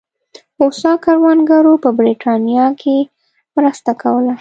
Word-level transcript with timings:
هوسا 0.59 0.91
کروندګرو 1.05 1.73
په 1.83 1.89
برېټانیا 1.99 2.67
کې 2.81 2.97
مرسته 3.55 3.91
کوله. 4.01 4.35